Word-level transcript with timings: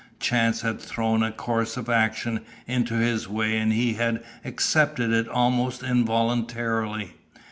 Chance 0.19 0.61
had 0.61 0.81
thrown 0.81 1.21
a 1.21 1.31
course 1.31 1.77
of 1.77 1.87
action 1.87 2.39
into 2.65 2.95
his 2.95 3.29
way 3.29 3.55
and 3.59 3.71
he 3.71 3.93
had 3.93 4.23
accepted 4.43 5.11
it 5.13 5.27
almost 5.27 5.83
involuntarily. 5.83 7.11